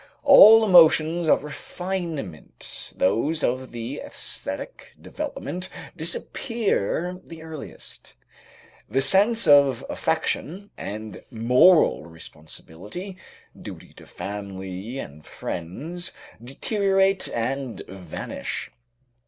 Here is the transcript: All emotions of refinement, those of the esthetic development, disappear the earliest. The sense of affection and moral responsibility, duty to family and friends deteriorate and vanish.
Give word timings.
All 0.23 0.65
emotions 0.65 1.27
of 1.27 1.43
refinement, 1.43 2.91
those 2.95 3.43
of 3.43 3.71
the 3.71 3.99
esthetic 3.99 4.95
development, 4.99 5.69
disappear 5.95 7.21
the 7.23 7.43
earliest. 7.43 8.15
The 8.89 9.03
sense 9.03 9.45
of 9.47 9.85
affection 9.91 10.71
and 10.75 11.23
moral 11.29 12.07
responsibility, 12.07 13.15
duty 13.55 13.93
to 13.93 14.07
family 14.07 14.97
and 14.97 15.23
friends 15.23 16.13
deteriorate 16.43 17.27
and 17.29 17.83
vanish. 17.87 18.71